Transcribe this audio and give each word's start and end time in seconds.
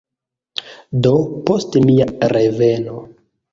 Do, 1.09 1.11
post 1.51 1.79
mia 1.85 2.09
reveno 2.35 3.07